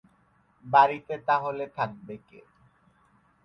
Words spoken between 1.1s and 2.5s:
তা হলে থাকবে কে?